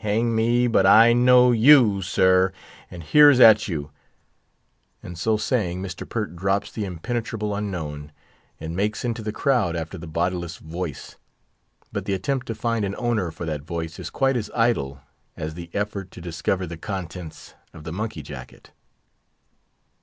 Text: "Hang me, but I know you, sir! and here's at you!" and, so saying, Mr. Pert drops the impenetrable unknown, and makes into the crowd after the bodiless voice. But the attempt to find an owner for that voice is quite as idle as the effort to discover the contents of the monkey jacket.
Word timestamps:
"Hang 0.00 0.36
me, 0.36 0.66
but 0.66 0.84
I 0.84 1.14
know 1.14 1.52
you, 1.52 2.02
sir! 2.02 2.52
and 2.90 3.02
here's 3.02 3.40
at 3.40 3.66
you!" 3.66 3.90
and, 5.02 5.16
so 5.18 5.38
saying, 5.38 5.80
Mr. 5.80 6.06
Pert 6.06 6.36
drops 6.36 6.70
the 6.70 6.84
impenetrable 6.84 7.54
unknown, 7.54 8.12
and 8.60 8.76
makes 8.76 9.06
into 9.06 9.22
the 9.22 9.32
crowd 9.32 9.76
after 9.76 9.96
the 9.96 10.06
bodiless 10.06 10.58
voice. 10.58 11.16
But 11.92 12.04
the 12.04 12.12
attempt 12.12 12.46
to 12.48 12.54
find 12.54 12.84
an 12.84 12.94
owner 12.98 13.30
for 13.30 13.46
that 13.46 13.62
voice 13.62 13.98
is 13.98 14.10
quite 14.10 14.36
as 14.36 14.50
idle 14.54 15.00
as 15.34 15.54
the 15.54 15.70
effort 15.72 16.10
to 16.10 16.20
discover 16.20 16.66
the 16.66 16.76
contents 16.76 17.54
of 17.72 17.84
the 17.84 17.92
monkey 17.92 18.20
jacket. 18.20 18.72